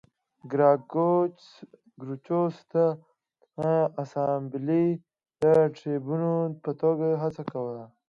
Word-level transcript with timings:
ګراکچوس 2.01 2.57
د 2.73 2.75
اسامبلې 4.03 4.85
د 5.41 5.43
ټربیون 5.77 6.49
په 6.63 6.71
توګه 6.81 7.07
هڅه 7.23 7.43
کوله 7.51 7.85